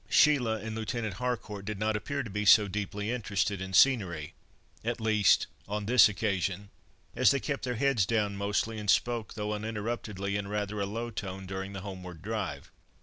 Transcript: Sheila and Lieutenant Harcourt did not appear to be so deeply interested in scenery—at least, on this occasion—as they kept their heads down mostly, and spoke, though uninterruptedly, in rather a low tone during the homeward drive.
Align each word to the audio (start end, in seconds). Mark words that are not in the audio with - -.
Sheila 0.09 0.55
and 0.61 0.75
Lieutenant 0.75 1.13
Harcourt 1.21 1.63
did 1.63 1.77
not 1.77 1.95
appear 1.95 2.23
to 2.23 2.29
be 2.31 2.43
so 2.43 2.67
deeply 2.67 3.11
interested 3.11 3.61
in 3.61 3.71
scenery—at 3.71 4.99
least, 4.99 5.45
on 5.67 5.85
this 5.85 6.09
occasion—as 6.09 7.29
they 7.29 7.39
kept 7.39 7.65
their 7.65 7.75
heads 7.75 8.07
down 8.07 8.35
mostly, 8.35 8.79
and 8.79 8.89
spoke, 8.89 9.35
though 9.35 9.53
uninterruptedly, 9.53 10.37
in 10.37 10.47
rather 10.47 10.79
a 10.81 10.87
low 10.87 11.11
tone 11.11 11.45
during 11.45 11.73
the 11.73 11.81
homeward 11.81 12.23
drive. 12.23 12.71